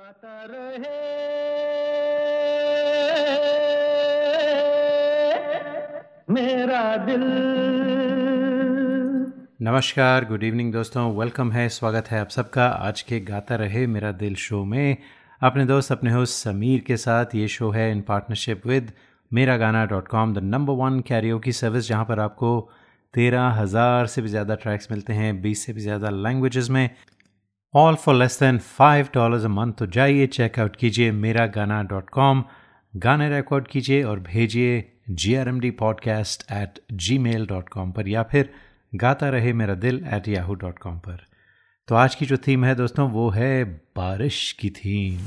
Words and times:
गाता 0.00 0.44
रहे। 0.50 0.98
मेरा 6.30 6.96
दिल। 6.96 7.24
नमस्कार 9.62 10.24
गुड 10.24 10.42
इवनिंग 10.42 10.72
दोस्तों 10.72 11.04
वेलकम 11.16 11.52
है, 11.52 11.68
स्वागत 11.68 12.08
है 12.10 12.20
आप 12.20 12.28
सबका। 12.28 12.66
आज 12.66 13.02
के 13.02 13.20
गाता 13.20 13.56
रहे 13.56 13.86
मेरा 13.88 14.12
दिल 14.14 14.34
शो 14.36 14.64
में। 14.64 14.96
अपने 15.42 15.66
दोस्त, 15.66 15.92
अपने 15.92 16.12
होस्ट 16.12 16.34
समीर 16.44 16.80
के 16.86 16.96
साथ 16.96 17.34
ये 17.34 17.48
शो 17.48 17.70
है 17.70 17.90
इन 17.92 18.00
partnership 18.08 18.66
with 18.66 18.92
Mera 19.30 19.56
Gaana 19.56 19.84
dot 19.86 20.08
com 20.08 20.34
the 20.34 20.38
number 20.46 20.82
one 20.82 21.00
karaoke 21.08 21.38
की 21.38 21.52
सर्विस 21.52 21.88
जहाँ 21.88 22.04
पर 22.04 22.20
आपको 22.20 22.58
तेरह 23.14 23.48
हज़ार 23.60 24.06
से 24.06 24.22
भी 24.22 24.28
ज़्यादा 24.28 24.54
ट्रैक्स 24.56 24.90
मिलते 24.90 25.12
हैं, 25.12 25.40
बीस 25.42 25.66
से 25.66 25.72
भी 25.72 25.80
ज़्यादा 25.80 26.10
लैंग्वेजेस 26.10 26.70
में। 26.70 26.90
All 27.74 27.94
for 27.94 28.14
less 28.14 28.38
than 28.40 28.56
five 28.58 29.08
dollars 29.14 29.44
a 29.44 29.48
month 29.48 29.72
तो 29.72 29.86
जाइए 29.86 30.26
चेकआउट 30.26 30.76
कीजिए 30.76 31.10
मेरा 31.12 31.44
गाना 31.46 31.82
डॉट 31.82 32.08
कॉम 32.10 32.42
गाने 32.94 33.28
रिकॉर्ड 33.36 33.68
कीजिए 33.68 34.02
और 34.02 34.20
भेजिए 34.20 34.92
G 35.10 35.34
R 35.34 35.48
M 35.48 35.60
D 35.60 35.70
podcast 35.70 36.42
at 36.52 36.80
Gmail 37.18 37.46
dot 37.46 37.68
com 37.68 37.92
पर, 37.92 38.08
या 38.08 38.22
फिर 38.22 38.50
गाता 38.94 39.28
रहे 39.28 39.52
मेरा 39.52 39.74
दिल 39.74 40.04
एट 40.12 40.28
याहू 40.28 40.54
डॉट 40.54 40.78
कॉम 40.78 40.98
पर। 40.98 41.24
तो 41.88 41.94
आज 41.94 42.14
की 42.14 42.26
जो 42.26 42.36
थीम 42.36 42.64
है 42.64 42.74
दोस्तों, 42.74 43.10
वो 43.10 43.30
है 43.30 43.64
बारिश 43.96 44.52
की 44.52 44.70
थीम 44.70 45.18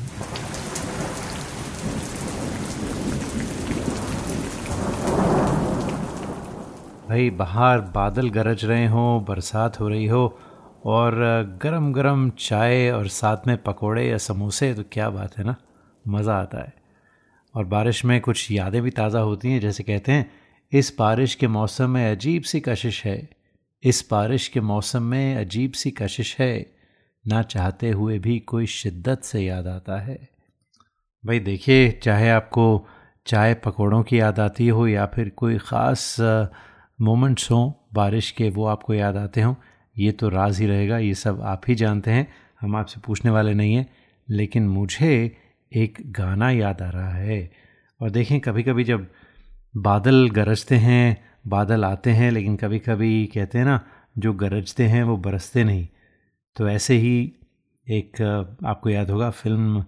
भाई, 7.10 7.30
बाहर 7.30 7.80
बादल 7.96 8.30
गरज 8.30 8.66
रहे 8.66 8.88
हों, 8.88 9.24
बरसात 9.26 9.80
हो 9.80 9.88
रही 9.88 10.06
हो 10.08 10.40
और 10.86 11.16
गरम 11.64 11.94
गरम 11.94 12.30
चाय 12.30 12.90
और 12.92 13.08
साथ 13.08 13.38
में 13.48 13.64
पकोड़े 13.64 14.10
या 14.10 14.18
समोसे 14.18 14.74
तो 14.74 14.84
क्या 14.92 15.10
बात 15.10 15.38
है 15.38 15.44
ना? 15.44 15.56
मज़ा 16.08 16.36
आता 16.36 16.58
है। 16.58 16.74
और 17.56 17.66
बारिश 17.66 18.06
में 18.06 18.22
कुछ 18.22 18.52
यादें 18.52 18.82
भी 18.82 18.90
ताज़ा 18.90 19.20
होती 19.20 19.52
हैं, 19.52 19.60
जैसे 19.60 19.84
कहते 19.84 20.12
हैं, 20.12 20.32
इस 20.72 20.96
बारिश 21.00 21.36
के 21.36 21.48
मौसम 21.48 21.90
में 21.90 22.12
अजीब 22.12 22.44
सी 22.44 22.60
कशिश 22.60 23.06
है। 23.06 23.30
इस 23.84 24.08
बारिश 24.12 24.48
के 24.48 24.62
मौसम 24.62 25.04
में 25.04 25.36
अजीब 25.36 25.72
सी 25.72 25.92
कशिश 25.92 26.36
है। 26.40 26.74
ना 27.28 27.42
चाहते 27.42 27.90
हुए 27.90 28.20
भी 28.20 28.40
कोई 28.40 28.66
शिद्दत 28.66 29.22
से 29.22 29.42
याद 29.42 29.68
आता 29.68 30.00
है। 30.00 30.30
भाई 31.26 31.40
देखिए, 31.40 31.92
चाहे 31.92 32.30
आपको 32.30 32.88
चाय 33.26 33.54
पकौड़ों 33.54 34.04
की 34.04 34.20
याद 34.20 34.40
आती 34.40 34.68
हो 34.68 34.88
या 34.88 35.06
फिर 35.06 35.30
कोई 35.30 35.58
ख़ास 35.58 36.18
मोमेंट्स 37.02 37.52
हों, 37.52 37.72
बारिश 37.94 38.32
के 38.32 38.50
वो 38.50 38.66
आपको 38.66 38.94
याद 38.94 39.18
आते 39.18 39.42
हों 39.42 39.56
ये 39.96 40.12
तो 40.12 40.30
राज 40.30 40.60
ही 40.60 40.68
रहेगा, 40.68 40.98
ये 40.98 41.14
सब 41.14 41.42
आप 41.42 41.62
ही 41.68 41.76
जानते 41.76 42.12
हैं, 42.12 42.28
हम 42.62 42.76
आपसे 42.76 43.00
पूछने 43.06 43.32
वाले 43.32 43.54
नहीं 43.54 43.76
हैं, 43.76 43.88
लेकिन 44.30 44.68
मुझे 44.68 45.38
एक 45.72 45.98
गाना 46.12 46.50
याद 46.50 46.82
आ 46.82 46.90
रहा 46.90 47.14
है। 47.14 47.52
और 48.00 48.10
देखें 48.10 48.40
कभी 48.40 48.64
कभी 48.64 48.84
जब 48.84 49.08
बादल 49.74 50.30
गरजते 50.30 50.76
हैं, 50.76 51.18
बादल 51.48 51.86
आते 51.86 52.12
हैं, 52.12 52.32
लेकिन 52.32 52.56
कभी 52.56 52.80
कभी 52.80 53.26
कहते 53.26 53.58
हैं 53.58 53.66
ना, 53.66 53.80
जो 54.18 54.34
गरजते 54.34 54.84
हैं 54.84 55.04
वो 55.04 55.18
बरसते 55.18 55.64
नहीं। 55.64 55.88
तो 56.56 56.70
ऐसे 56.70 56.96
ही 56.96 57.34
एक, 57.88 58.22
आपको 58.66 58.90
याद 58.90 59.10
होगा, 59.10 59.30
फ़िल्म 59.30 59.84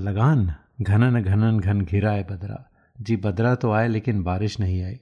लगान, 0.00 0.52
घनन 0.80 1.20
घनन, 1.22 1.58
घन 1.60 1.80
घिरा 1.80 2.12
है 2.12 2.22
बदरा। 2.22 2.64
जी, 3.00 3.16
बदरा 3.16 3.54
तो 3.54 3.70
आए, 3.72 3.88
लेकिन 3.88 4.22
बारिश 4.22 4.58
नहीं 4.60 4.82
आई। 4.82 4.94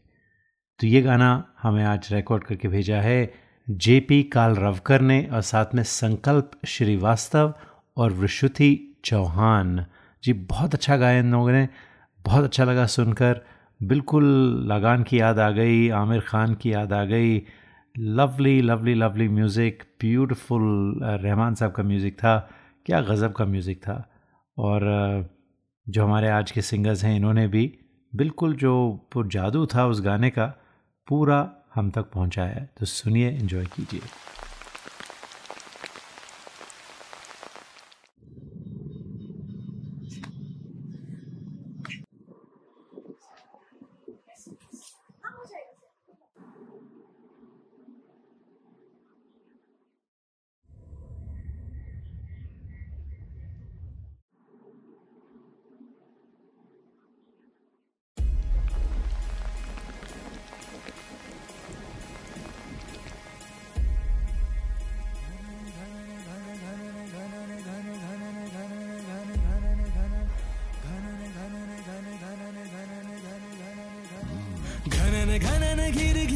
तो 0.80 0.86
ये 0.86 1.00
गाना 1.02 1.30
हमें 1.62 1.84
आज 1.84 2.08
रिकॉर्ड 2.12 2.44
करके 2.44 2.68
भेजा 2.68 3.00
है। 3.00 3.32
जेपी 3.70 4.22
कालरवकर 4.22 5.00
ने 5.00 5.22
और 5.32 5.42
साथ 5.42 5.74
में 5.74 5.82
संकल्प 5.82 6.50
श्रीवास्तव 6.66 7.54
और 7.96 8.12
विशुति 8.12 8.98
चौहान। 9.04 9.84
जी, 10.24 10.32
बहुत 10.32 10.74
अच्छा 10.74 10.96
गाया 10.96 11.18
इन 11.18 11.30
लोगों 11.32 11.52
ने। 11.52 11.68
बहुत 12.24 12.44
अच्छा 12.44 12.64
लगा 12.64 12.86
सुनकर। 12.86 13.40
बिल्कुल 13.82 14.24
लगान 14.66 15.02
की 15.02 15.20
याद 15.20 15.38
आ 15.38 15.50
गई, 15.50 15.88
आमिर 15.88 16.20
खान 16.20 16.54
की 16.54 16.72
याद 16.72 16.92
आ 16.92 17.04
गई। 17.04 17.42
Lovely 17.98 18.60
lovely 18.62 18.94
lovely 18.94 19.28
music, 19.28 19.82
beautiful 20.00 21.00
Rahman 21.02 21.54
साहब 21.54 21.72
का 21.72 21.82
म्यूज़िक 21.82 22.14
था। 22.14 22.50
क्या 22.86 23.00
गज़ब 23.00 23.32
का 23.32 23.44
म्यूज़िक 23.44 23.78
था। 23.78 24.10
और 24.58 25.30
जो 25.88 26.04
हमारे 26.04 26.28
आज 26.28 26.50
के 26.50 26.62
सिंगर्स 26.62 27.04
हैं, 27.04 27.16
इन्होंने 27.16 27.46
भी 27.48 27.78
बिल्कुल 28.12 28.54
जो 28.54 29.08
जादू 29.16 29.66
था 29.66 29.86
उस 29.86 30.00
गाने 30.00 30.30
का, 30.30 30.46
पूरा 31.08 31.59
हम 31.74 31.90
तक 31.90 32.02
पहुँचाया 32.02 32.54
है। 32.54 32.70
तो 32.80 32.86
सुनिए 32.86 33.30
एंजॉय 33.30 33.64
कीजिए। 33.64 34.00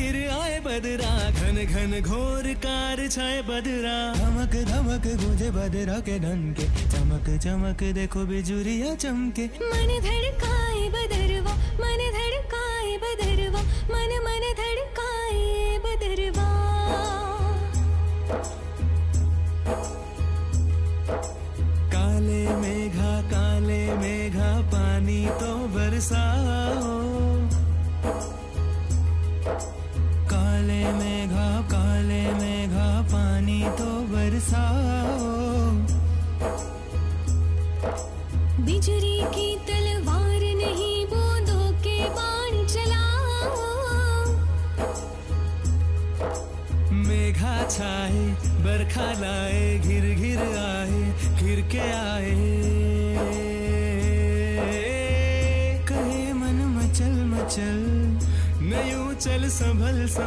बदरा, 0.05 1.11
घन 1.31 1.57
घन 1.65 2.01
घोर 2.01 2.47
कार 2.55 3.09
छाए 3.09 3.43
बदरा। 3.43 3.97
धमक 4.15 4.55
धमक, 4.69 5.05
गुजे 5.23 5.51
बदरा 5.51 5.99
के 6.01 6.19
डंके 6.19 6.67
चमक 6.91 7.27
चमक, 7.43 7.83
देखो 7.95 8.25
बिजुरिया 8.25 8.95
चमके। 8.95 9.45
मन 9.45 9.91
धड़काए 10.03 10.54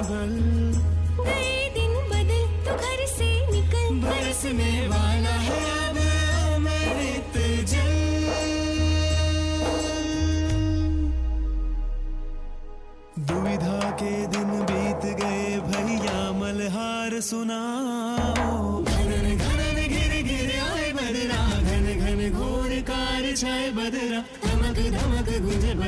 from 0.04 0.06
her 0.06 0.57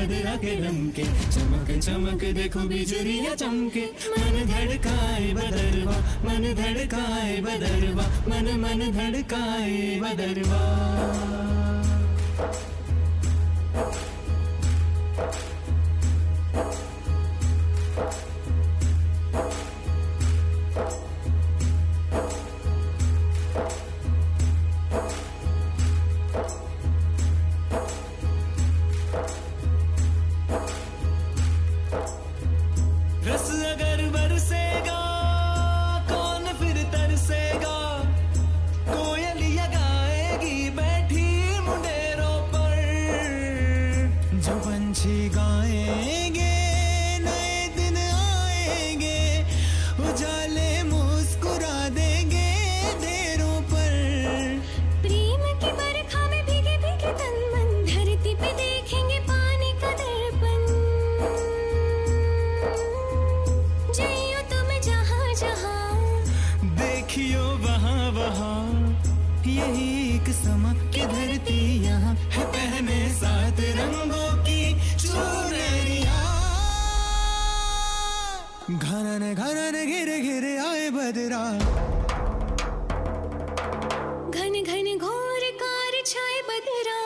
गुंजे 0.00 0.16
बदरा 0.16 0.36
के 0.36 0.56
डंके 0.56 1.04
चमक 1.04 1.82
चमक, 1.84 2.34
देखो 2.34 2.60
बिजुरिया 2.60 3.34
चमके। 3.34 3.84
मन 3.84 4.46
धड़काए 4.46 5.32
बदरवा, 5.32 5.96
मन 6.24 6.54
धड़काए 6.54 7.40
बदरवा। 7.40 8.04
मन 8.28 8.60
मन 8.60 8.92
धड़काए 8.92 10.00
बदरवा। 10.00 11.49
कदरा 81.10 81.44
घन 84.30 84.54
घन 84.62 84.88
घोर 84.96 85.44
कार 85.60 85.94
छाए 86.06 86.40
बदरा। 86.48 86.98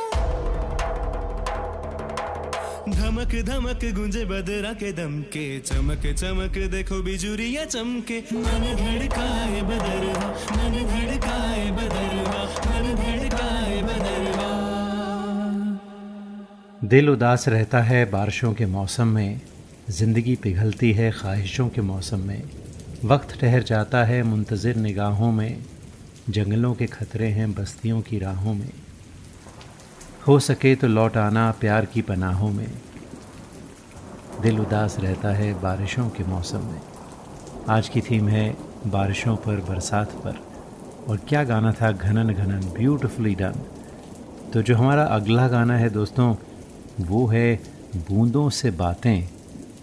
धमक 2.91 3.33
धमक 3.47 3.85
गुंजे 3.97 4.25
बदरा 4.25 4.73
के 4.73 4.91
दम 4.93 5.15
के 5.33 5.45
चमक 5.61 6.05
चमक 6.15 6.59
देखो 6.73 7.01
बिजुरिया 7.03 7.65
चमके। 7.65 8.19
मन 8.35 8.67
धड़काए 8.81 9.62
बदरवा 9.62 10.27
मन 10.56 10.77
धड़काए 10.91 11.65
बदरवा 11.71 12.43
मन 12.67 12.91
धड़काए 12.97 13.81
बदरवा। 13.83 14.51
दिल 16.89 17.11
उदास 17.11 17.49
रहता 17.49 17.83
है 17.83 18.05
बारिशों 18.11 18.53
के 18.53 18.67
मौसम 18.67 19.09
में। 19.09 19.41
ज़िंदगी 19.91 20.37
पिघलती 20.43 20.93
है 20.93 21.11
ख्वाहिशों 21.12 21.69
के 21.69 21.81
मौसम 21.83 22.21
में। 22.21 22.43
वक्त 23.05 23.33
ठहर 23.41 23.62
जाता 23.62 24.03
है 24.05 24.23
मुंतज़र 24.23 24.77
निगाहों 24.77 25.31
में, 25.33 25.59
जंगलों 26.31 26.73
के 26.75 26.87
खतरे 26.87 27.27
हैं 27.29 27.53
बस्तियों 27.55 28.01
की 28.01 28.19
राहों 28.19 28.53
में। 28.55 28.71
हो 30.29 30.39
सके 30.39 30.75
तो 30.75 30.87
लौट 30.87 31.17
आना 31.17 31.51
प्यार 31.51 31.85
की 31.85 32.03
पनाहों 32.03 32.51
में। 32.51 32.71
दिल 34.43 34.61
उदास 34.61 34.97
रहता 35.01 35.33
है 35.33 35.53
बारिशों 35.61 36.09
के 36.09 36.25
मौसम 36.25 36.65
में। 36.65 36.81
आज 37.69 37.89
की 37.89 38.01
थीम 38.01 38.29
है 38.29 38.47
बारिशों 38.87 39.37
पर 39.37 39.61
बरसात 39.61 40.12
पर। 40.25 40.39
और 41.09 41.21
क्या 41.29 41.43
गाना 41.45 41.73
था 41.73 41.91
घनन 41.93 42.33
घनन 42.33 42.61
ब्यूटिफुली 42.77 43.35
डन 43.35 43.61
तो 44.53 44.62
जो 44.62 44.77
हमारा 44.77 45.05
अगला 45.05 45.47
गाना 45.49 45.77
है 45.77 45.91
दोस्तों, 45.91 46.35
वो 47.01 47.27
है 47.27 47.55
बूंदों 48.09 48.49
से 48.51 48.71
बातें। 48.71 49.29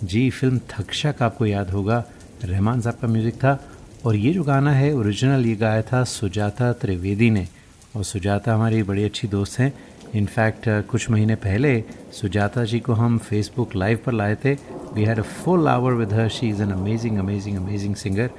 जी, 0.04 0.30
फ़िल्म 0.30 0.60
थकशक 0.70 1.22
आपको 1.22 1.46
याद 1.46 1.70
होगा। 1.70 2.04
रहमान 2.46 2.82
साहब 2.82 2.98
का 3.02 3.08
म्यूज़िक 3.08 3.36
था 3.36 3.60
और 4.06 4.16
ये 4.16 4.34
जो 4.34 4.44
गाना 4.44 4.72
है 4.74 4.94
ओरिजिनल 4.96 5.46
ये 5.46 5.56
गाया 5.56 5.82
था 5.82 6.04
सुजाता 6.04 6.72
त्रिवेदी 6.74 7.30
ने। 7.30 7.48
और 7.96 8.04
सुजाता 8.04 8.54
हमारी 8.54 8.84
बड़ी 8.84 9.04
अच्छी 9.04 9.28
दोस्त 9.28 9.60
हैं। 9.60 9.74
इनफैक्ट 10.16 10.70
कुछ 10.90 11.10
महीने 11.10 11.36
पहले 11.38 11.84
सुजाता 12.14 12.64
जी 12.66 12.80
को 12.80 12.94
हम 12.94 13.18
फेसबुक 13.20 13.76
लाइव 13.76 14.00
पर 14.06 14.14
लाए 14.14 14.36
थे। 14.36 14.54
We 14.94 15.04
had 15.04 15.20
a 15.20 15.28
full 15.44 15.68
hour 15.68 15.94
with 15.94 16.14
her 16.14 16.30
she 16.30 16.50
is 16.50 16.62
an 16.62 16.72
amazing 16.72 17.18
amazing 17.18 17.58
amazing 17.58 17.96
singer 17.96 18.30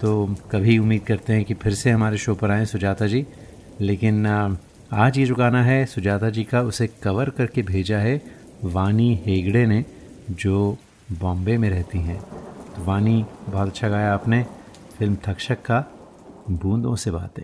तो 0.00 0.24
कभी 0.50 0.78
उम्मीद 0.78 1.02
करते 1.02 1.32
हैं 1.32 1.44
कि 1.44 1.54
फिर 1.54 1.74
से 1.74 1.90
हमारे 1.90 2.18
शो 2.18 2.34
पर 2.34 2.50
आएँ 2.50 2.64
सुजाता 2.64 3.06
जी। 3.06 3.24
लेकिन 3.80 4.26
आज 4.92 5.18
ये 5.18 5.24
जो 5.26 5.34
गाना 5.34 5.62
है, 5.62 5.84
सुजाता 5.86 6.30
जी 6.30 6.44
का 6.44 6.60
उसे 6.62 6.86
कवर 7.02 7.30
करके 7.30 7.62
भेजा 7.62 7.98
है 7.98 8.20
वानी 8.64 9.14
हेगड़े 9.26 9.66
ने, 9.66 9.84
जो 10.30 10.76
बॉम्बे 11.12 11.56
में 11.58 11.68
रहती 11.70 11.98
हैं। 11.98 12.20
वानी 12.78 13.24
बहुत 13.48 13.68
अच्छा 13.68 13.88
गाया 13.88 14.12
आपने 14.14 14.42
फ़िल्म 14.98 15.16
थक्षक 15.26 15.62
का 15.62 15.84
बूंदों 16.50 16.94
से 16.96 17.10
बातें। 17.10 17.42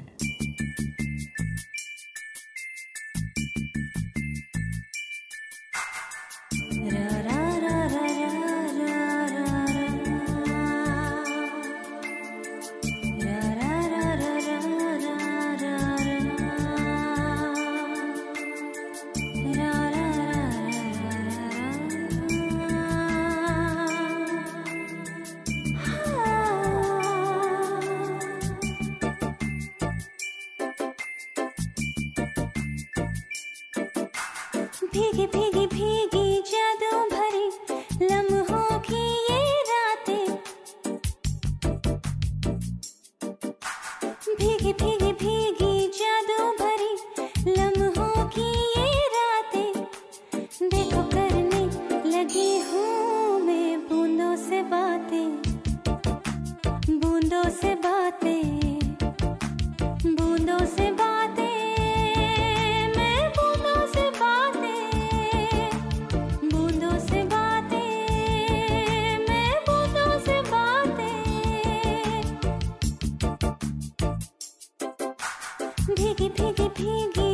भीगी 76.05 76.29
भीगी 76.37 76.69
भीगी 76.79 77.34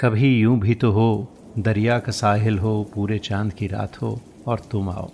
कभी 0.00 0.40
यूँ 0.40 0.60
भी 0.60 0.74
तो 0.74 0.90
हो, 0.92 1.28
दरिया 1.58 1.98
का 1.98 2.12
साहिल 2.12 2.58
हो, 2.58 2.86
पूरे 2.94 3.18
चाँद 3.18 3.52
की 3.52 3.66
रात 3.66 4.02
हो, 4.02 4.20
और 4.46 4.60
तुम 4.60 4.88
आओ। 4.90 5.10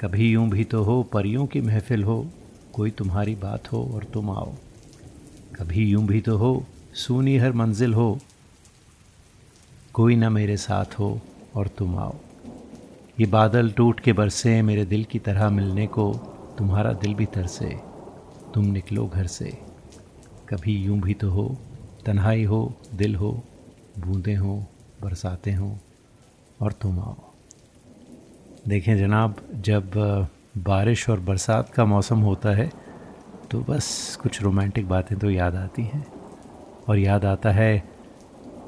कभी 0.00 0.30
यूँ 0.30 0.50
भी 0.50 0.64
तो 0.64 0.82
हो, 0.82 1.02
परियों 1.02 1.46
की 1.46 1.60
महफिल 1.60 2.04
हो, 2.04 2.26
कोई 2.72 2.90
तुम्हारी 2.90 3.34
बात 3.34 3.72
हो 3.72 3.90
और 3.94 4.04
तुम 4.04 4.30
आओ। 4.30 4.52
कभी 5.54 5.84
यूँ 5.84 6.06
भी 6.06 6.20
तो 6.20 6.36
हो, 6.36 6.66
सूनी 6.94 7.36
हर 7.36 7.52
मंजिल 7.52 7.94
हो, 7.94 8.18
कोई 9.92 10.16
ना 10.16 10.30
मेरे 10.30 10.56
साथ 10.56 10.98
हो 10.98 11.20
और 11.54 11.68
तुम 11.68 11.98
आओ। 11.98 12.14
ये 13.20 13.26
बादल 13.26 13.70
टूट 13.70 14.00
के 14.00 14.12
बरसे 14.12 14.62
मेरे 14.62 14.84
दिल 14.84 15.04
की 15.04 15.18
तरह 15.18 15.50
मिलने 15.50 15.86
को, 15.86 16.14
तुम्हारा 16.58 16.92
दिल 16.92 17.14
भी 17.14 17.26
तरसे, 17.26 17.76
तुम 18.54 18.64
निकलो 18.64 19.06
घर 19.06 19.26
से। 19.26 19.58
कभी 20.48 20.74
यूँ 20.74 21.00
भी 21.00 21.14
तो 21.14 21.30
हो, 21.30 21.56
तन्हाई 22.06 22.44
हो, 22.44 22.74
दिल 22.94 23.16
हो 23.16 23.42
बूंदें 24.00 24.36
हों, 24.36 24.60
बरसातें 25.02 25.54
हों 25.54 25.76
और 26.58 26.72
तुम 26.72 26.98
आओ। 27.00 27.16
देखें 28.68 28.96
जनाब, 28.98 29.36
जब 29.54 29.90
बारिश 30.58 31.08
और 31.10 31.20
बरसात 31.22 31.68
का 31.70 31.84
मौसम 31.86 32.20
होता 32.20 32.54
है 32.54 32.70
तो 33.50 33.60
बस 33.60 34.18
कुछ 34.22 34.42
रोमांटिक 34.42 34.88
बातें 34.88 35.18
तो 35.18 35.30
याद 35.30 35.54
आती 35.56 35.82
हैं। 35.84 36.04
और 36.88 36.98
याद 36.98 37.24
आता 37.24 37.50
है 37.52 37.82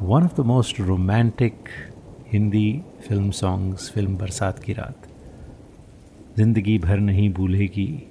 one 0.01 0.25
of 0.25 0.35
the 0.37 0.45
most 0.47 0.81
romantic 0.81 1.69
Hindi 2.33 2.83
film 3.09 3.31
songs 3.33 3.91
film 3.91 4.17
Barsaat 4.17 4.59
Ki 4.59 4.73
Raat. 4.73 5.09
ज़िंदगी 6.37 6.79
भर 6.79 6.99
नहीं 7.01 7.33
भूलेगी, 7.33 8.03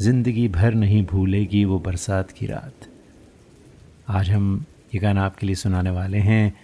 ज़िंदगी 0.00 0.46
भर 0.50 0.74
नहीं 0.74 1.04
भूलेगी 1.06 1.64
वो 1.64 1.78
बरसात 1.80 2.30
की 2.30 2.46
रात। 2.46 2.88
आज 4.10 4.30
हम 4.30 4.64
ये 4.94 5.00
गाना 5.00 5.24
आपके 5.24 5.46
लिए 5.46 5.54
सुनाने 5.54 5.90
वाले 5.90 6.18
हैं। 6.18 6.60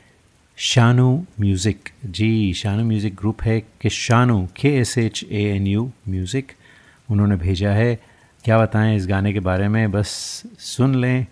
शानू 0.56 1.26
म्यूज़िक। 1.40 1.88
जी, 2.04 2.52
शानू 2.52 2.84
म्यूज़िक 2.84 3.14
ग्रुप 3.14 3.42
है 3.42 3.60
कि 3.60 3.90
शानू 3.90 4.48
के 4.56 4.68
S 4.68 4.98
H 4.98 5.24
A 5.30 5.42
N 5.42 5.66
U 5.66 5.92
music. 6.08 6.52
उन्होंने 7.10 7.36
भेजा 7.36 7.70
है। 7.70 7.94
क्या 8.44 8.58
बताएँ 8.58 8.96
इस 8.96 9.06
गाने 9.06 9.32
के 9.32 9.40
बारे 9.40 9.68
में? 9.68 9.90
बस 9.90 10.08
सुन 10.58 10.94
लें, 10.94 11.26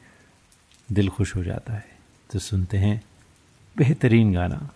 दिल 0.92 1.08
खुश 1.08 1.36
हो 1.36 1.44
जाता 1.44 1.72
है। 1.72 1.84
तो 2.32 2.38
सुनते 2.38 2.78
हैं। 2.78 3.02
बेहतरीन 3.76 4.32
गाना। 4.32 4.70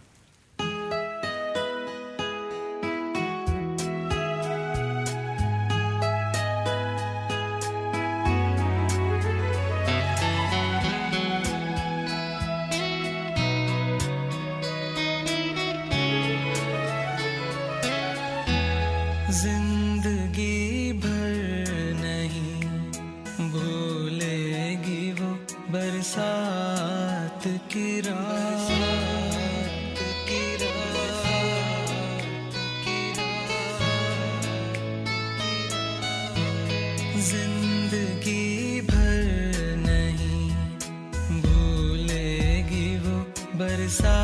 सा 43.91 44.20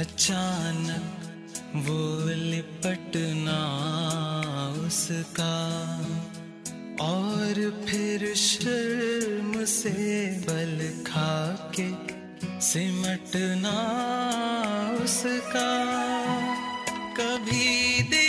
अचानक 0.00 1.16
वो 1.74 2.28
लिपटना 2.28 3.60
उसका। 4.86 5.98
और 7.00 7.84
फिर 7.88 8.34
शर्म 8.34 9.64
से 9.64 10.26
बल 10.40 11.04
खा 11.06 11.70
के 11.80 11.90
सिमटना 12.60 13.76
उसका। 15.04 15.70
कभी 17.16 18.02
देखी 18.02 18.19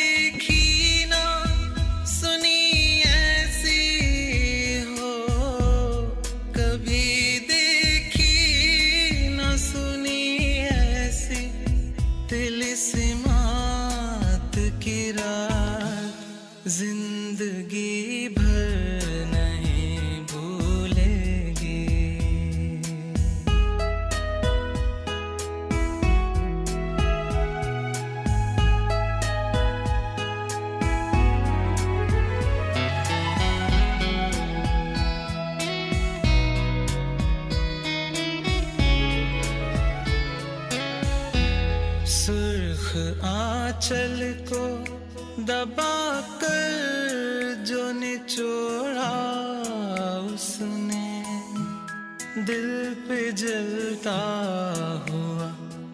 हुआ 55.09 55.47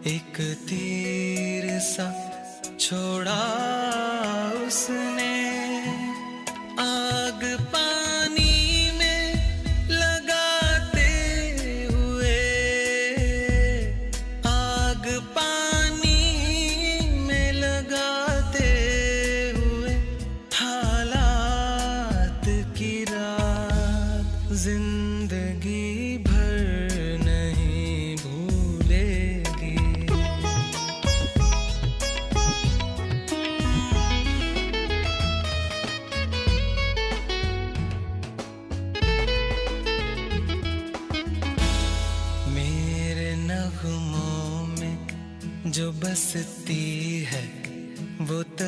एक 0.07 0.41
तीर 0.41 1.79
सा 1.79 2.07
छोड़ा 2.79 3.41
उसने। 4.67 5.36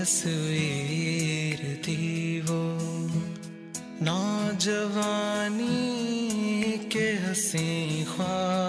तस्वीर 0.10 1.60
थी 1.86 1.98
वो 2.42 2.62
नौजवानी 4.02 5.68
के 6.94 7.06
हसी 7.26 7.70
ख्वाब। 8.10 8.69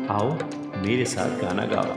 आओ 0.10 0.32
मेरे 0.86 1.06
साथ 1.06 1.41
गाना 1.41 1.65
गाओ। 1.65 1.95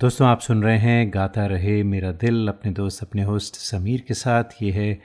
दोस्तों 0.00 0.28
आप 0.28 0.40
सुन 0.40 0.62
रहे 0.62 0.78
हैं 0.78 1.14
गाता 1.14 1.46
रहे 1.46 1.82
मेरा 1.82 2.12
दिल 2.12 2.48
अपने 2.48 2.72
दोस्त 2.72 3.02
अपने 3.02 3.22
होस्ट 3.22 3.54
समीर 3.54 4.04
के 4.08 4.14
साथ। 4.14 4.44
ये 4.62 4.70
है 4.70 5.02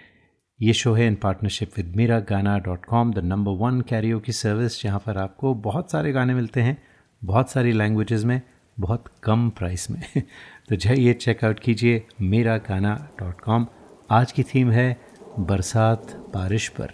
ये 0.61 0.73
शो 0.73 0.93
है 0.93 1.07
इन 1.07 1.15
partnership 1.15 1.71
with 1.77 1.93
Mera 1.95 2.19
Gaana 2.19 2.59
dot 2.59 2.85
com 2.85 3.13
the 3.13 3.19
number 3.19 3.51
one 3.51 3.81
karaoke 3.81 4.19
की 4.19 4.31
सर्विस 4.31 4.83
जहाँ 4.83 4.99
पर 4.99 5.17
आपको 5.17 5.53
बहुत 5.53 5.91
सारे 5.91 6.11
गाने 6.11 6.33
मिलते 6.33 6.61
हैं 6.61 6.83
बहुत 7.23 7.49
सारी 7.49 7.71
लैंग्वेजेस 7.71 8.23
में। 8.23 8.41
बहुत 8.79 9.05
कम 9.23 9.49
प्राइस 9.49 9.91
में। 9.91 10.03
तो 10.69 10.75
जाइए 10.75 11.13
चेकआउट 11.13 11.59
कीजिए 11.59 12.05
मेरा 12.21 12.57
गाना 12.57 13.09
डॉट 13.19 13.41
कॉम 13.41 13.67
आज 14.11 14.31
की 14.31 14.43
थीम 14.43 14.71
है 14.71 15.01
बरसात 15.39 16.31
बारिश 16.33 16.67
पर। 16.67 16.91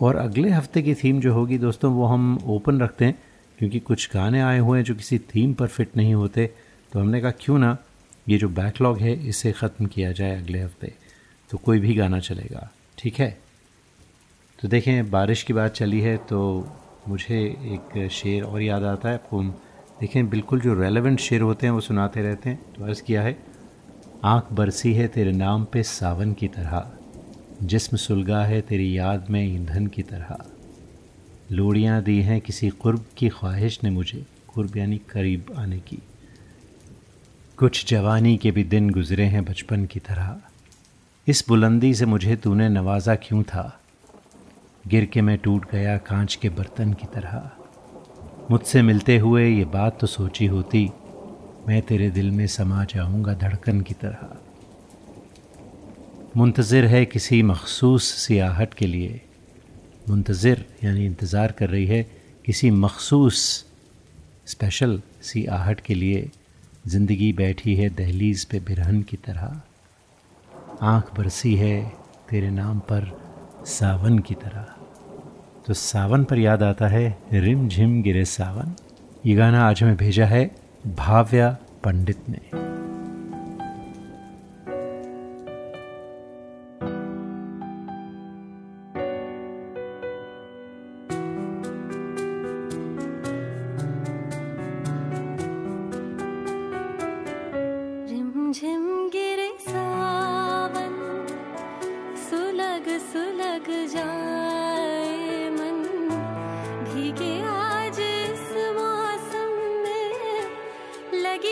और 0.00 0.16
अगले 0.16 0.50
हफ़्ते 0.50 0.82
की 0.82 0.94
थीम 0.94 1.20
जो 1.20 1.34
होगी 1.34 1.58
दोस्तों, 1.58 1.92
वो 1.92 2.04
हम 2.04 2.38
ओपन 2.46 2.80
रखते 2.80 3.04
हैं, 3.04 3.22
क्योंकि 3.58 3.80
कुछ 3.80 4.08
गाने 4.14 4.40
आए 4.40 4.58
हुए 4.58 4.78
हैं 4.78 4.84
जो 4.84 4.94
किसी 4.94 5.18
थीम 5.18 5.54
पर 5.54 5.66
फिट 5.66 5.96
नहीं 5.96 6.14
होते। 6.14 6.50
तो 6.92 7.00
हमने 7.00 7.20
कहा, 7.20 7.30
क्यों 7.30 7.58
ना 7.58 7.76
ये 8.28 8.38
जो 8.38 8.48
बैकलॉग 8.48 8.98
है, 8.98 9.28
इसे 9.28 9.52
ख़त्म 9.52 9.86
किया 9.86 10.12
जाए 10.12 10.42
अगले 10.42 10.60
हफ़्ते? 10.60 10.92
तो 11.50 11.58
कोई 11.58 11.78
भी 11.78 11.94
गाना 11.94 12.20
चलेगा, 12.20 12.70
ठीक 12.98 13.14
है? 13.14 13.38
तो 14.62 14.68
देखें, 14.68 15.10
बारिश 15.10 15.42
की 15.42 15.52
बात 15.52 15.74
चली 15.74 16.00
है 16.00 16.16
तो 16.16 16.68
मुझे 17.08 17.38
एक 17.44 18.08
शेर 18.12 18.42
और 18.42 18.62
याद 18.62 18.84
आता 18.84 19.08
है, 19.08 19.14
आपको 19.14 19.42
देखें, 20.02 20.30
बिल्कुल 20.30 20.60
जो 20.60 20.74
रेलेवेंट 20.74 21.20
शेर 21.20 21.40
होते 21.40 21.66
हैं, 21.66 21.72
वो 21.72 21.80
सुनाते 21.80 22.22
रहते 22.22 22.50
हैं। 22.50 22.72
तो 22.72 22.84
अर्ज़ 22.84 23.02
किया 23.02 23.22
है, 23.22 23.38
आँख 24.24 24.52
बरसी 24.52 24.94
है 24.94 25.08
तेरे 25.08 25.32
नाम 25.32 25.64
पे 25.64 25.82
सावन 25.82 26.32
की 26.32 26.48
तरह, 26.48 26.92
जिस्म 27.62 27.96
सुलगा 27.96 28.44
है 28.44 28.60
तेरी 28.60 28.98
याद 28.98 29.26
में 29.30 29.54
ईंधन 29.54 29.86
की 29.86 30.02
तरह। 30.02 30.36
लोड़ियाँ 31.52 32.02
दी 32.02 32.22
हैं 32.22 32.40
किसी 32.40 32.70
कुर्ब 32.70 33.04
की 33.16 33.28
ख्वाहिश 33.28 33.80
ने 33.84 33.90
मुझे, 33.90 34.26
कुर्ब 34.54 34.76
यानी 34.76 34.98
करीब 34.98 35.46
आने 35.56 35.78
की। 35.78 35.98
कुछ 37.56 37.90
जवानी 37.90 38.36
के 38.36 38.50
भी 38.50 38.64
दिन 38.64 38.90
गुज़रे 38.90 39.24
हैं 39.24 39.44
बचपन 39.44 39.84
की 39.84 40.00
तरह। 40.00 40.40
इस 41.28 41.44
बुलंदी 41.48 41.94
से 41.94 42.06
मुझे 42.06 42.36
तूने 42.36 42.68
नवाजा 42.68 43.14
क्यों 43.14 43.42
था? 43.42 43.80
गिर 44.86 45.04
के 45.04 45.22
मैं 45.22 45.38
टूट 45.38 45.70
गया 45.70 45.98
कांच 45.98 46.34
के 46.34 46.48
बर्तन 46.48 46.92
की 46.92 47.06
तरह। 47.06 47.50
मुझसे 48.52 48.80
मिलते 48.82 49.16
हुए 49.18 49.44
ये 49.48 49.64
बात 49.64 49.98
तो 50.00 50.06
सोची 50.06 50.46
होती। 50.46 50.90
मैं 51.68 51.80
तेरे 51.82 52.08
दिल 52.10 52.30
में 52.30 52.46
समा 52.46 52.84
जाऊँगा 52.84 53.34
धड़कन 53.34 53.80
की 53.80 53.94
तरह। 53.94 54.36
मुंतज़र 56.36 56.84
है 56.84 57.04
किसी 57.04 57.42
मखसूस 57.42 58.04
सियाहट 58.16 58.74
के 58.74 58.86
लिए। 58.86 59.20
मुंतज़र 60.08 60.64
यानी 60.84 61.04
इंतज़ार 61.06 61.52
कर 61.52 61.70
रही 61.70 61.86
है 61.86 62.02
किसी 62.44 62.70
मखसूस 62.70 63.38
स्पेशल 64.46 65.00
सी 65.22 65.44
आहट 65.58 65.80
के 65.80 65.94
लिए। 65.94 66.30
ज़िंदगी 66.86 67.32
बैठी 67.32 67.74
है 67.76 67.88
दहलीज़ 67.96 68.46
पे 68.50 68.60
बिरहन 68.60 69.02
की 69.02 69.16
तरह। 69.26 69.60
आँख 70.86 71.14
बरसी 71.18 71.54
है 71.56 71.80
तेरे 72.30 72.50
नाम 72.50 72.78
पर 72.90 73.10
सावन 73.70 74.18
की 74.18 74.34
तरह। 74.34 74.64
तो 75.66 75.74
सावन 75.74 76.24
पर 76.24 76.38
याद 76.38 76.62
आता 76.62 76.86
है, 76.86 77.18
रिम 77.32 77.68
झिम 77.68 78.02
गिरे 78.02 78.24
सावन। 78.24 78.74
ये 79.26 79.34
गाना 79.34 79.68
आज 79.68 79.82
हमें 79.82 79.96
भेजा 79.96 80.26
है 80.26 80.50
भाव्या 80.86 81.56
पंडित 81.84 82.28
ने। 82.28 82.71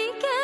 begin. 0.01 0.40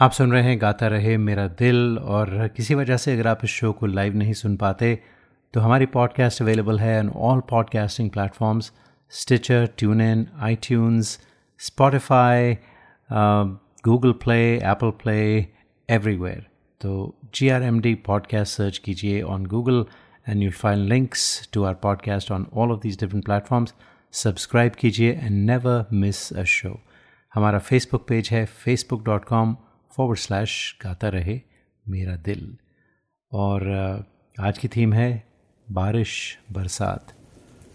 आप 0.00 0.10
सुन 0.10 0.32
रहे 0.32 0.42
हैं, 0.42 0.60
गाता 0.60 0.86
रहे 0.86 1.16
मेरा 1.16 1.48
दिल 1.48 1.98
और 1.98 2.48
किसी 2.48 2.74
वजह 2.74 2.96
से 2.96 3.12
अगर 3.12 3.26
आप 3.26 3.40
इस 3.44 3.50
शो 3.50 3.72
को 3.72 3.86
लाइव 3.86 4.16
नहीं 4.16 4.32
सुन 4.32 4.56
पाते 4.56 5.02
तो 5.54 5.60
हमारी 5.60 5.86
पॉडकास्ट 5.86 6.42
अवेलेबल 6.42 6.78
है 6.78 7.00
on 7.00 7.10
all 7.10 7.40
podcasting 7.40 8.10
platforms 8.10 8.72
Stitcher 9.10 9.68
TuneIn 10.00 10.26
iTunes 10.56 11.20
Spotify 11.58 12.58
Google 13.84 14.12
Play 14.12 14.56
Apple 14.56 14.90
Play 14.90 15.46
everywhere 15.90 16.46
तो 16.80 17.18
G 17.34 17.48
R 17.48 17.62
M 17.62 17.80
D 17.80 17.94
podcast 17.94 18.56
search 18.56 18.78
कीजिए 18.78 19.22
on 19.22 19.46
Google 19.46 19.86
and 20.28 20.42
you 20.42 20.50
find 20.50 20.88
links 20.88 21.48
to 21.52 21.64
our 21.64 21.74
podcast 21.74 22.32
on 22.32 22.46
all 22.54 22.72
of 22.72 22.80
these 22.80 23.00
different 23.00 23.24
platforms 23.24 23.74
subscribe 24.12 24.72
कीजिए 24.72 25.12
and 25.12 25.50
never 25.50 25.86
miss 25.92 26.32
a 26.32 26.42
show 26.42 26.80
हमारा 27.34 27.58
Facebook 27.58 28.08
page 28.08 28.28
है 28.32 28.46
Facebook 28.46 29.04
dot 29.04 29.24
com 29.24 29.56
forward 29.96 30.18
slash 30.18 30.78
Gaata 30.82 31.08
Rahe 31.08 31.40
Mera 31.88 32.16
दिल। 32.16 32.56
और 33.32 33.70
आज 34.40 34.58
की 34.58 34.68
theme 34.68 34.92
है 34.92 35.24
बारिश, 35.70 36.38
बरसात। 36.52 37.12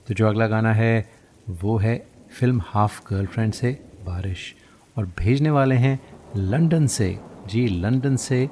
तो 0.07 0.13
जो 0.13 0.27
अगला 0.27 0.47
गाना 0.47 0.73
है, 0.73 1.09
वो 1.49 1.77
है 1.77 2.07
फ़िल्म 2.39 2.61
हाफ़ 2.65 3.01
गर्लफ्रेंड 3.09 3.53
से 3.53 3.89
बारिश। 4.05 4.55
और 4.97 5.05
भेजने 5.05 5.49
वाले 5.49 5.75
हैं 5.75 5.99
लंदन 6.35 6.87
से, 6.87 7.19
जी 7.47 7.67
लंदन 7.67 8.15
से 8.15 8.49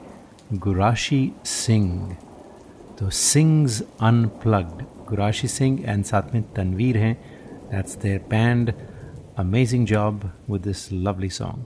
गुराशी 0.54 1.32
सिंह। 1.46 2.18
तो 3.00 3.10
sings 3.10 3.82
unplugged, 4.02 4.84
Gurashi 5.08 5.48
Singh 5.48 5.82
and 5.86 6.04
साथ 6.04 6.34
में 6.34 6.54
तनवीर 6.54 6.98
हैं। 6.98 7.16
That's 7.72 7.96
their 7.96 8.20
band 8.30 8.74
amazing 9.38 9.86
job 9.88 10.32
with 10.50 10.62
this 10.62 10.92
lovely 10.92 11.30
song 11.30 11.66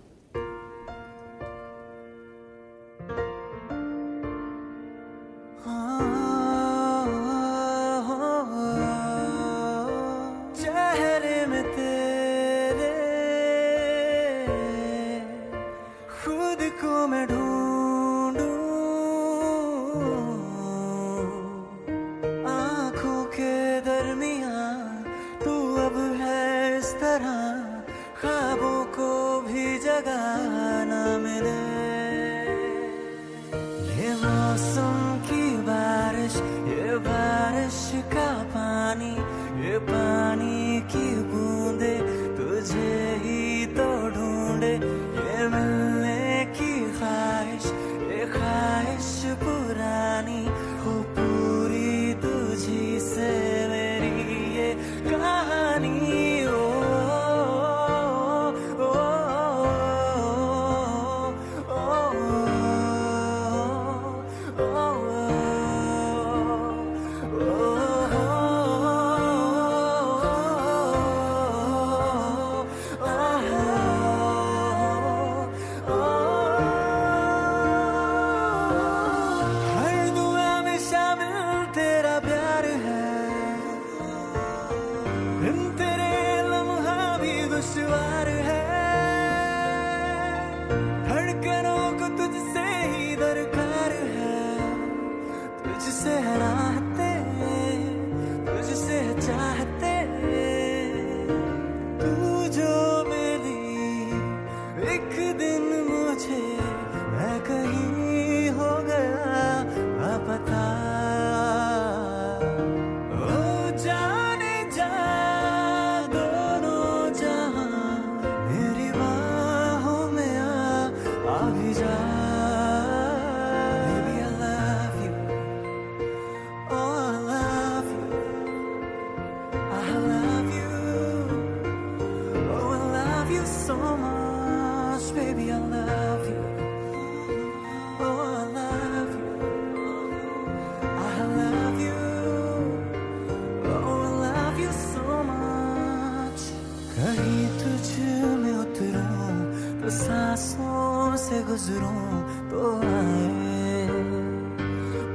तो 149.83 149.89
सांसों 149.89 151.15
से 151.15 151.43
गुजरूं 151.43 152.21
तो 152.49 152.77
आए। 152.79 153.87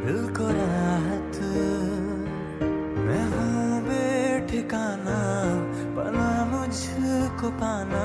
दिल 0.04 0.34
को 0.36 0.44
राहत। 0.44 1.38
मैं 2.98 3.24
हूँ 3.28 3.82
बेठिकाना, 3.82 5.20
पना 5.96 6.44
मुझको 6.44 7.50
पाना। 7.50 8.04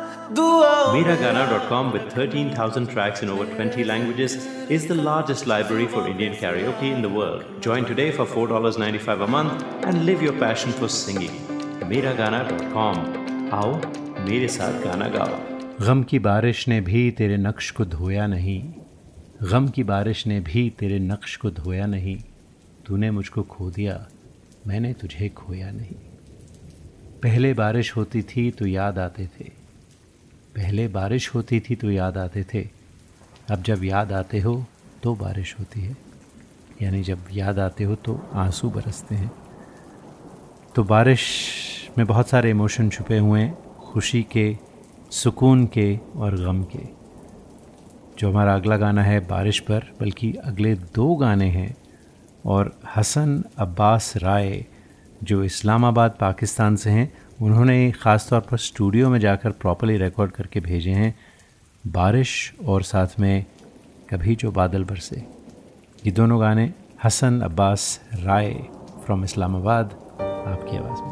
Miragana.com 0.33 1.91
with 1.91 2.13
13,000 2.13 2.87
tracks 2.87 3.21
in 3.21 3.29
over 3.29 3.45
20 3.45 3.83
languages 3.83 4.45
is 4.69 4.87
the 4.87 4.95
largest 4.95 5.45
library 5.45 5.87
for 5.87 6.07
Indian 6.07 6.33
karaoke 6.33 6.83
in 6.83 7.01
the 7.01 7.09
world. 7.09 7.43
Join 7.59 7.83
today 7.83 8.11
for 8.11 8.25
$4.95 8.25 9.23
a 9.23 9.27
month 9.27 9.63
and 9.83 10.05
live 10.05 10.21
your 10.21 10.33
passion 10.33 10.71
for 10.71 10.87
singing. 10.87 11.35
Miragana.com 11.91 12.95
आओ 13.53 13.71
मेरे 14.27 14.47
साथ 14.47 14.81
गाना 14.83 15.07
गाओ 15.15 15.85
गम 15.85 16.03
की 16.09 16.19
बारिश 16.27 16.67
ने 16.67 16.79
भी 16.81 17.09
तेरे 17.17 17.37
नक्श 17.37 17.71
को 17.71 17.85
धोया 17.85 18.27
नहीं 18.27 18.61
गम 19.51 19.67
की 19.75 19.83
बारिश 19.83 20.25
ने 20.27 20.39
भी 20.49 20.69
तेरे 20.79 20.99
नक्श 21.11 21.35
को 21.43 21.51
धोया 21.61 21.85
नहीं 21.85 22.17
तूने 22.87 23.11
मुझको 23.11 23.43
खो 23.53 23.69
दिया 23.69 24.05
मैंने 24.67 24.93
तुझे 25.01 25.29
खोया 25.37 25.71
नहीं 25.71 25.95
पहले 27.23 27.53
बारिश 27.53 27.95
होती 27.95 28.21
थी 28.29 28.51
तो 28.59 28.65
याद 28.67 28.99
आते 28.99 29.27
थे 29.35 29.60
पहले 30.55 30.87
बारिश 30.87 31.35
होती 31.35 31.59
थी 31.59 31.75
तो 31.75 31.91
याद 31.91 32.17
आते 32.17 32.43
थे। 32.43 32.69
अब 33.51 33.63
जब 33.63 33.83
याद 33.83 34.11
आते 34.11 34.39
हो 34.39 34.65
तो 35.03 35.15
बारिश 35.15 35.55
होती 35.59 35.81
है। 35.81 35.97
यानी 36.81 37.03
जब 37.03 37.19
याद 37.31 37.59
आते 37.59 37.83
हो 37.83 37.95
तो 37.95 38.29
आँसू 38.33 38.69
बरसते 38.69 39.15
हैं। 39.15 39.31
तो 40.75 40.83
बारिश 40.83 41.21
में 41.97 42.07
बहुत 42.07 42.29
सारे 42.29 42.49
इमोशन 42.49 42.89
छुपे 42.89 43.17
हुए 43.17 43.41
हैं, 43.41 43.63
खुशी 43.77 44.23
के, 44.23 44.57
सुकून 45.11 45.65
के 45.65 45.99
और 46.15 46.35
गम 46.35 46.63
के। 46.63 47.01
जो 48.19 48.31
हमारा 48.31 48.55
अगला 48.55 48.77
गाना 48.77 49.03
है 49.03 49.19
बारिश 49.19 49.59
पर, 49.59 49.83
बल्कि 49.99 50.33
अगले 50.33 50.75
दो 50.75 51.15
गाने 51.15 51.49
हैं 51.49 51.77
और 52.45 52.79
हसन 52.95 53.43
अब्बास 53.57 54.17
राय, 54.17 54.65
जो 55.23 55.43
इस्लामाबाद, 55.43 56.17
पाकिस्तान 56.19 56.75
से 56.75 56.89
हैं 56.89 57.20
उन्होंने 57.41 57.91
ख़ास 57.91 58.27
तौर 58.29 58.39
पर 58.39 58.57
स्टूडियो 58.57 59.09
में 59.09 59.19
जाकर 59.19 59.51
प्रॉपरली 59.51 59.97
रिकॉर्ड 59.97 60.31
करके 60.31 60.59
भेजे 60.59 60.91
हैं, 60.91 61.13
बारिश 61.83 62.53
और 62.67 62.83
साथ 62.83 63.19
में 63.19 63.45
कभी 64.09 64.35
जो 64.35 64.51
बादल 64.51 64.83
बरसे। 64.83 65.23
ये 66.05 66.11
दोनों 66.11 66.39
गाने 66.41 66.71
हसन 67.03 67.41
अब्बास 67.41 67.99
राय 68.13 68.53
फ्रॉम 69.05 69.23
इस्लामाबाद, 69.23 69.85
आपकी 70.47 70.77
आवाज़ 70.77 71.01
में। 71.03 71.10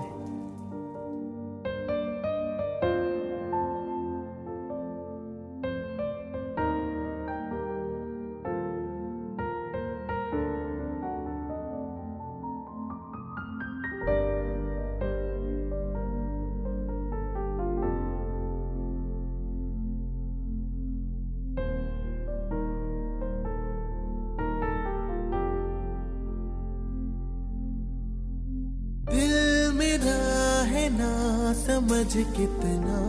समझ 31.60 32.14
कितना। 32.14 33.00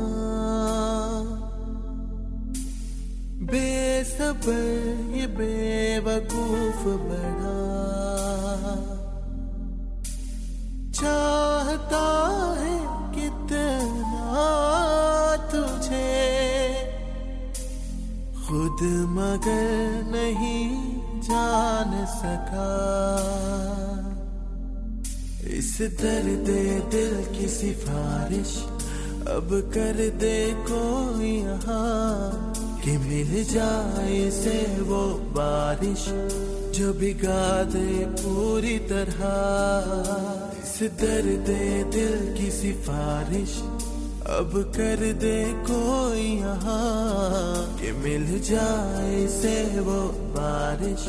बेसबर 3.42 5.14
ये 5.14 5.26
बेवकूफ़ 5.26 6.84
बड़ा 7.06 7.56
चाहता 10.92 12.06
है 12.58 12.76
कितना 13.14 14.46
तुझे। 15.52 16.20
खुद 18.46 18.80
मगर 19.08 19.70
नहीं 20.12 20.68
जान 21.20 22.06
सका। 22.06 22.89
दर्द 25.80 26.46
दिल 26.90 27.38
की 27.38 27.48
सिफारिश। 27.48 28.56
अब 29.28 29.70
कर 29.74 30.10
दे 30.10 30.52
कोई 30.54 31.26
यहाँ, 31.26 32.52
कि 32.84 32.90
मिल 32.90 33.44
जाए 33.44 34.30
से 34.30 34.80
वो 34.80 35.06
बारिश। 35.06 36.04
जो 36.78 36.92
बिगा 36.92 37.62
दे 37.62 38.06
पूरी 38.06 38.78
तरह। 38.78 39.14
इस 40.58 40.90
दर्द 40.90 41.46
दिल 41.94 42.36
की 42.38 42.50
सिफारिश। 42.50 43.58
अब 44.26 44.72
कर 44.76 45.12
दे 45.12 45.44
कोई 45.52 46.38
यहाँ, 46.38 47.78
कि 47.80 47.92
मिल 47.92 48.40
जाए 48.40 49.26
से 49.26 49.80
वो 49.80 50.00
बारिश। 50.08 51.04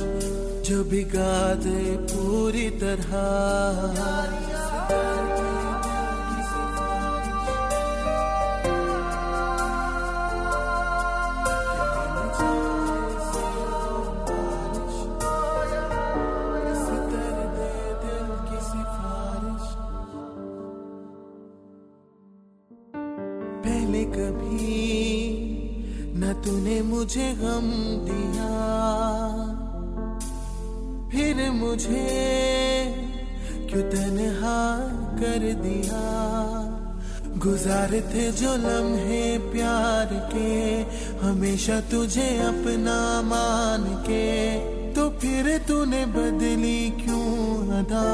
जो 0.69 0.83
बिगा 0.83 1.53
दे 1.53 1.97
पूरी 1.97 2.69
तरह। 2.69 4.40
मुझे 27.11 27.31
गम 27.35 27.65
दिया, 28.07 28.49
फिर 31.11 31.39
मुझे 31.51 32.03
क्यों 33.69 33.81
तन्हा 33.83 34.59
कर 35.19 35.43
दिया? 35.61 36.03
गुजारे 37.37 37.99
थे 38.01 38.31
जो 38.31 38.55
लम्हे 38.55 39.25
प्यार 39.51 40.13
के, 40.31 40.47
हमेशा 41.19 41.79
तुझे 41.91 42.29
अपना 42.47 42.97
मान 43.21 43.83
के। 44.07 44.29
तो 44.93 45.09
फिर 45.19 45.57
तूने 45.67 46.05
बदली 46.15 46.79
क्यों 47.03 47.27
अदा? 47.79 48.07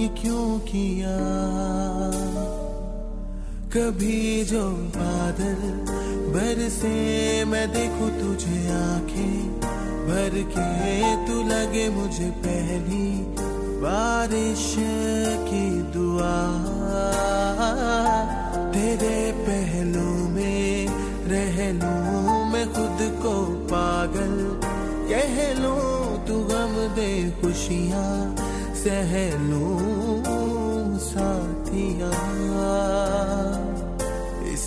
ये 0.00 0.08
क्यों 0.16 0.48
किया? 0.64 1.16
कभी 3.74 4.44
जो 4.44 4.68
बादल 4.96 5.60
बरसे 6.32 7.44
मैं 7.44 7.66
देखूँ 7.72 8.08
तुझे 8.18 8.58
आँखें 8.72 9.60
भर 10.08 10.34
के 10.52 11.00
तू 11.26 11.42
लगे 11.48 11.88
मुझे 11.90 12.30
पहली 12.44 13.08
बारिश 13.82 14.66
की 15.48 15.66
दुआ। 15.92 16.36
तेरे 18.74 19.18
पहलू 19.40 20.08
में 20.34 20.86
रह 21.32 21.58
लूँ 21.72 22.36
मैं 22.52 22.66
खुद 22.74 23.02
को 23.22 23.34
पागल, 23.72 24.34
कह 25.10 25.36
लूँ 25.60 26.26
तू 26.26 26.38
गम 26.44 26.76
दे 26.96 27.12
खुशियाँ, 27.40 28.12
सह 28.82 29.12
लूँ 29.48 30.98
साथिया। 31.00 32.10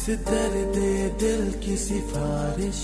इस 0.04 0.10
दर्द 0.10 0.76
दिल 1.20 1.44
की 1.64 1.78
सिफारिश? 1.78 2.80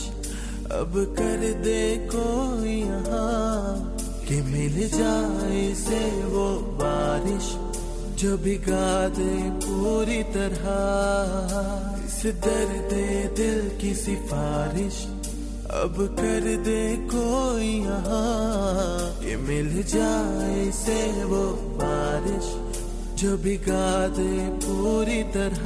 अब 0.72 0.94
कर 1.20 1.42
दे 1.64 1.82
कोई 2.12 2.76
यहाँ 2.80 3.98
कि 4.28 4.36
मिल 4.42 4.78
जाए 4.90 5.74
से 5.76 6.00
वो 6.24 6.46
बारिश 6.80 7.50
जो 8.22 8.38
बिगा 8.38 9.10
दे 9.10 9.36
पूरी 9.66 10.22
तरह। 10.24 10.70
इस 12.06 12.22
दर्द 12.46 12.94
दिल 13.36 13.60
की 13.82 13.94
सिफारिश। 13.96 15.04
अब 15.76 15.96
कर 16.20 16.48
दे 16.64 16.82
कोई 17.12 17.68
यहाँ 17.68 19.20
कि 19.20 19.36
मिल 19.36 19.84
जाए 19.84 20.72
से 20.72 21.24
वो 21.24 21.46
बारिश। 21.84 22.69
जो 23.20 23.38
बिगा 23.38 24.08
दे 24.08 24.34
पूरी 24.64 25.24
तरह। 25.24 25.66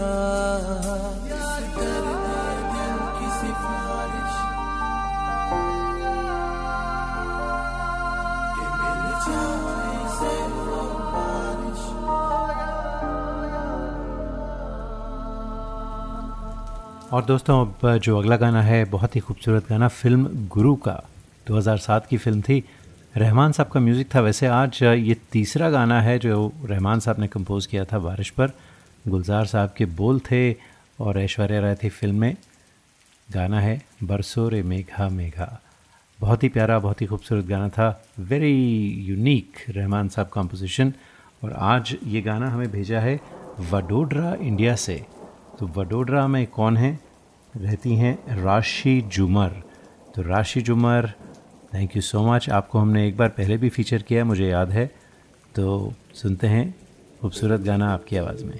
और 17.13 17.25
दोस्तों, 17.25 17.65
अब 17.65 17.97
जो 17.97 18.19
अगला 18.19 18.37
गाना 18.37 18.61
है, 18.61 18.85
बहुत 18.85 19.15
ही 19.15 19.21
खूबसूरत 19.21 19.69
गाना, 19.69 19.87
फ़िल्म 19.87 20.47
गुरु 20.47 20.75
का। 20.75 21.03
2007 21.47 22.05
की 22.05 22.17
फ़िल्म 22.17 22.41
थी 22.41 22.63
रहमान 23.17 23.51
साहब 23.51 23.69
का 23.69 23.79
म्यूज़िक 23.79 24.07
था। 24.15 24.21
वैसे 24.21 24.47
आज 24.47 24.79
ये 24.83 25.15
तीसरा 25.31 25.69
गाना 25.69 26.01
है 26.01 26.19
जो 26.19 26.53
रहमान 26.65 26.99
साहब 26.99 27.19
ने 27.19 27.27
कंपोज़ 27.27 27.67
किया 27.67 27.85
था 27.85 27.99
बारिश 27.99 28.29
पर। 28.29 28.51
गुलजार 29.07 29.45
साहब 29.45 29.73
के 29.77 29.85
बोल 29.85 30.19
थे 30.19 30.53
और 30.99 31.19
ऐश्वर्या 31.19 31.59
राय 31.59 31.75
थी 31.75 31.89
फ़िल्म 31.89 32.15
में। 32.15 32.35
गाना 33.33 33.59
है, 33.61 33.81
बरसो 34.03 34.47
रे 34.49 34.63
मेघा 34.63 35.09
मेघा। 35.09 35.61
बहुत 36.19 36.43
ही 36.43 36.49
प्यारा, 36.49 36.79
बहुत 36.79 37.01
ही 37.01 37.07
खूबसूरत 37.07 37.45
गाना 37.45 37.69
था। 37.69 38.05
वेरी 38.19 38.53
यूनिक 39.07 39.53
रहमान 39.69 40.09
साहब 40.09 40.27
कंपोजिशन 40.27 40.93
और 41.43 41.53
आज 41.53 41.97
ये 42.07 42.21
गाना 42.21 42.49
हमें 42.49 42.71
भेजा 42.71 42.99
है 42.99 43.19
वडोडरा 43.71 44.35
इंडिया 44.41 44.75
से। 44.75 45.05
तो 45.59 45.67
वडोदरा 45.67 46.27
में 46.27 46.45
कौन 46.47 46.77
है? 46.77 46.99
रहती 47.57 47.95
हैं 47.95 48.41
राशि 48.43 49.01
जुमर। 49.01 49.61
तो 50.15 50.21
Rashi 50.21 50.61
Jumar 50.61 51.13
thank 51.73 51.95
you 51.95 52.01
so 52.01 52.21
much 52.23 52.49
आपको 52.49 52.79
हमने 52.79 53.07
एक 53.07 53.17
बार 53.17 53.29
पहले 53.29 53.57
भी 53.57 53.69
फीचर 53.69 54.01
किया 54.01 54.25
मुझे 54.25 54.49
याद 54.49 54.69
है। 54.69 54.85
तो 55.55 55.93
सुनते 56.13 56.47
हैं 56.47 56.75
खूबसूरत 57.21 57.61
गाना 57.61 57.93
आपकी 57.93 58.17
आवाज़ 58.17 58.45
में। 58.45 58.59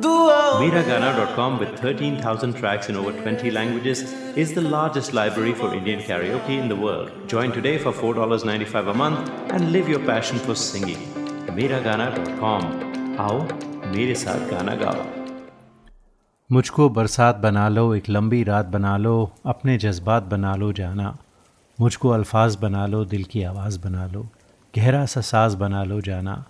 Miragana.com 0.00 1.58
with 1.58 1.76
13,000 1.80 2.54
tracks 2.54 2.88
in 2.88 2.96
over 2.96 3.12
20 3.12 3.50
languages 3.50 4.12
is 4.36 4.54
the 4.54 4.60
largest 4.60 5.12
library 5.12 5.54
for 5.54 5.74
Indian 5.74 6.00
karaoke 6.00 6.50
in 6.50 6.68
the 6.68 6.76
world. 6.76 7.10
Join 7.26 7.50
today 7.50 7.78
for 7.78 7.92
$4.95 7.92 8.90
a 8.90 8.94
month 8.94 9.28
and 9.52 9.72
live 9.72 9.88
your 9.88 9.98
passion 10.00 10.38
for 10.38 10.54
singing. 10.54 11.00
Miragana.com. 11.58 12.62
आओ 13.20 13.38
मेरे 13.94 14.14
साथ 14.14 14.50
गाना 14.50 14.74
गाओ 14.82 15.04
मुझको 16.50 16.88
बरसात 16.98 17.36
बना 17.46 17.68
लो 17.68 17.94
एक 17.94 18.08
लंबी 18.08 18.42
रात 18.50 18.66
बना 18.74 18.96
लो 18.96 19.14
अपने 19.52 19.76
जज्बात 19.84 20.22
बना 20.34 20.54
लो 20.56 20.72
जाना 20.80 21.16
मुझको 21.80 22.08
अल्फाज 22.18 22.56
बना 22.66 22.86
लो 22.92 23.04
दिल 23.14 23.24
की 23.32 23.42
आवाज़ 23.50 23.78
बना 23.86 24.06
लो 24.12 24.22
गहरा 24.74 25.04
सा 25.14 25.20
साज 25.32 25.54
बना 25.64 25.82
लो 25.90 26.00
जाना 26.10 26.44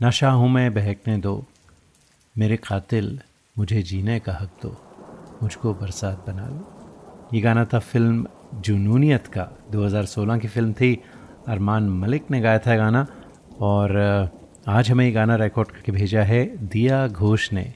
नशा 0.00 0.30
हूँ 0.40 0.50
मैं 0.50 0.72
बहकने 0.74 1.16
दो 1.26 1.34
मेरे 2.36 2.56
कातिल, 2.56 3.18
मुझे 3.56 3.80
जीने 3.82 4.18
का 4.18 4.32
हक 4.32 4.50
दो, 4.62 4.68
मुझको 5.42 5.72
बरसात 5.74 6.24
बना 6.26 6.46
लो। 6.46 7.30
ये 7.34 7.40
गाना 7.40 7.64
था 7.64 7.78
फ़िल्म 7.78 8.26
जुनूनियत 8.54 9.26
का 9.26 9.48
2016 9.72 10.38
की 10.38 10.48
फ़िल्म 10.48 10.72
थी। 10.72 10.94
अरमान 11.48 11.88
मलिक 11.90 12.30
ने 12.30 12.40
गाया 12.40 12.58
था 12.58 12.76
गाना 12.76 13.06
और 13.60 13.96
आज 14.68 14.90
हमें 14.90 15.04
ये 15.04 15.10
गाना 15.12 15.36
रिकॉर्ड 15.36 15.70
करके 15.70 15.92
भेजा 15.92 16.22
है। 16.22 16.44
दिया 16.66 17.06
घोष 17.08 17.52
ने, 17.52 17.72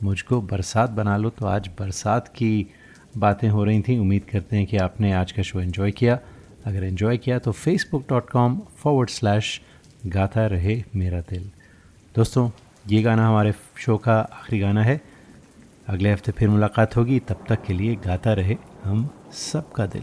मुझको 0.00 0.40
बरसात 0.42 0.90
बना 0.90 1.16
लो। 1.16 1.30
तो 1.30 1.46
आज 1.46 1.70
बरसात 1.78 2.28
की 2.28 2.66
बातें 3.18 3.48
हो 3.48 3.64
रही 3.64 3.82
थी। 3.82 3.98
उम्मीद 3.98 4.24
करते 4.32 4.56
हैं 4.56 4.66
कि 4.66 4.76
आपने 4.78 5.12
आज 5.12 5.32
का 5.32 5.42
शो 5.42 5.60
एंजॉय 5.60 5.90
किया। 5.92 6.18
अगर 6.66 6.84
एंजॉय 6.84 7.16
किया 7.16 7.38
तो 7.38 7.52
Facebook 7.52 8.08
dot 8.08 8.30
com 8.30 8.60
forward 8.76 9.10
slash 9.10 9.60
Gaata 10.06 10.46
Rahe 10.46 10.82
Mera 10.96 11.20
दिल। 11.30 11.50
दोस्तों 12.14 12.48
ये 12.88 13.02
गाना 13.02 13.28
हमारे 13.28 13.54
शो 13.76 13.96
का 13.96 14.18
आखिरी 14.20 14.58
गाना 14.60 14.82
है। 14.82 15.00
अगले 15.88 16.12
हफ़्ते 16.12 16.32
फिर 16.32 16.48
मुलाकात 16.48 16.96
होगी। 16.96 17.20
तब 17.20 17.44
तक 17.48 17.62
के 17.62 17.72
लिए 17.72 17.94
गाता 17.96 18.32
रहे 18.32 18.56
हम 18.84 19.10
सबका 19.32 19.86
दिल। 19.86 20.02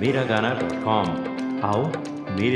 Miragana.com. 0.00 1.06
आओ 1.64 1.82
मेरे 2.36 2.50